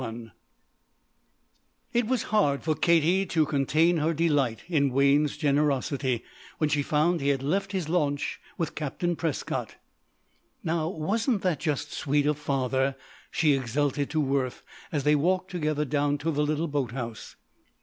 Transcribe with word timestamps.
CHAPTER 0.01 0.15
XLI 0.17 0.31
It 1.93 2.07
was 2.07 2.23
hard 2.23 2.63
for 2.63 2.73
Katie 2.73 3.27
to 3.27 3.45
contain 3.45 3.97
her 3.97 4.15
delight 4.15 4.63
in 4.67 4.89
Wayne's 4.89 5.37
generosity 5.37 6.23
when 6.57 6.71
she 6.71 6.81
found 6.81 7.21
he 7.21 7.27
had 7.27 7.43
left 7.43 7.71
his 7.71 7.87
launch 7.87 8.39
with 8.57 8.73
Captain 8.73 9.15
Prescott. 9.15 9.75
"Now 10.63 10.87
wasn't 10.89 11.43
that 11.43 11.59
just 11.59 11.93
sweet 11.93 12.25
of 12.25 12.39
father?" 12.39 12.95
she 13.29 13.53
exulted 13.53 14.09
to 14.09 14.19
Worth 14.19 14.63
as 14.91 15.03
they 15.03 15.13
walked 15.15 15.51
together 15.51 15.85
down 15.85 16.17
to 16.17 16.31
the 16.31 16.41
little 16.43 16.67
boat 16.67 16.93
house. 16.93 17.35